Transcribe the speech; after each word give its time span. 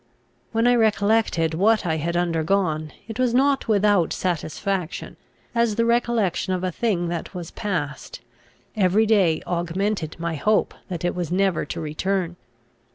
When 0.51 0.65
I 0.65 0.73
recollected 0.73 1.53
what 1.53 1.85
I 1.85 1.97
had 1.97 2.17
undergone, 2.17 2.91
it 3.07 3.19
was 3.19 3.35
not 3.35 3.67
without 3.67 4.13
satisfaction, 4.13 5.15
as 5.53 5.75
the 5.75 5.85
recollection 5.85 6.53
of 6.53 6.63
a 6.63 6.71
thing 6.71 7.07
that 7.09 7.35
was 7.35 7.51
past; 7.51 8.19
every 8.75 9.05
day 9.05 9.43
augmented 9.45 10.15
my 10.19 10.33
hope 10.33 10.73
that 10.89 11.05
it 11.05 11.13
was 11.13 11.31
never 11.31 11.65
to 11.65 11.79
return. 11.79 12.35